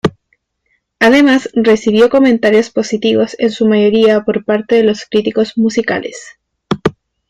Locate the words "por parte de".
4.23-4.83